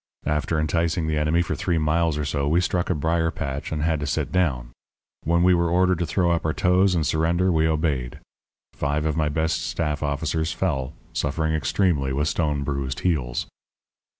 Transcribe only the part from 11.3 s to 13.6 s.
extremely with stone bruised heels.